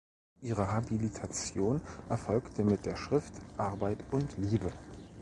Ihre 0.41 0.71
Habilitation 0.71 1.79
erfolgte 2.09 2.63
mit 2.63 2.87
der 2.87 2.95
Schrift 2.95 3.33
"Arbeit 3.55 4.03
und 4.09 4.35
Liebe. 4.39 4.73